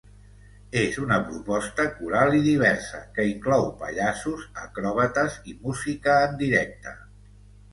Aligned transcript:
És 0.83 0.95
una 1.01 1.17
proposta 1.25 1.83
coral 1.97 2.37
i 2.37 2.39
diversa 2.47 3.01
que 3.17 3.25
inclou 3.33 3.67
pallassos, 3.83 4.49
acròbates 4.63 5.39
i 5.53 5.57
música 5.69 6.17
en 6.31 6.35
directe. 6.45 6.97